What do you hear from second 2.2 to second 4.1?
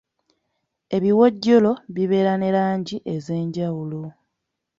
ne langi ez'enjawulo.